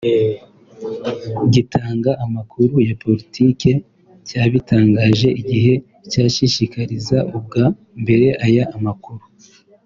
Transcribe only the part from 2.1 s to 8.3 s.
amakuru ya politike cyabitangaje igihe cyashikiriza ubwa mbere